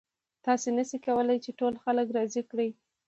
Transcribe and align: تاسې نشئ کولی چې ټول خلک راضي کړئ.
تاسې 0.45 0.67
نشئ 0.77 0.97
کولی 1.05 1.37
چې 1.45 1.51
ټول 1.59 1.73
خلک 1.83 2.07
راضي 2.17 2.41
کړئ. 2.51 2.69